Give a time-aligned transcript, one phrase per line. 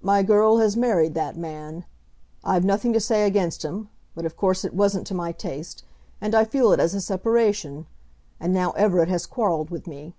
[0.00, 1.84] "My girl has married that man.
[2.42, 5.84] I've nothing to say against him; but of course it wasn't to my taste;
[6.22, 7.84] and I feel it as a separation.
[8.40, 10.14] And now Everett has quarrelled with me."